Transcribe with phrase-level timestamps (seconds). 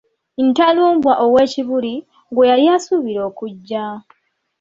[0.47, 1.95] Ntalumbwa ow'e Kibuli,
[2.33, 3.85] gwe yali asuubira okujja.